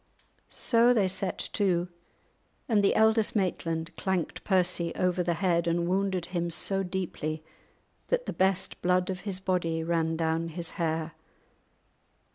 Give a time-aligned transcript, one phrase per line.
[0.49, 1.87] So they set to,
[2.67, 7.43] and the eldest Maitland clanked Percy over the head and wounded him so deeply
[8.07, 11.11] that the best blood of his body ran down his hair.